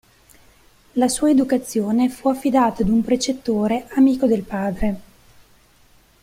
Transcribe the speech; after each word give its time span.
La 0.93 1.07
sua 1.07 1.29
educazione 1.29 2.09
fu 2.09 2.27
affidata 2.27 2.81
ad 2.81 2.89
un 2.89 3.03
precettore 3.03 3.85
amico 3.89 4.25
del 4.25 4.41
padre. 4.41 5.01